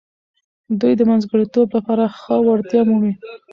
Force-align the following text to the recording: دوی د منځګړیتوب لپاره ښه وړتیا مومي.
دوی 0.79 0.93
د 0.97 1.01
منځګړیتوب 1.09 1.67
لپاره 1.77 2.03
ښه 2.19 2.35
وړتیا 2.47 2.81
مومي. 2.89 3.13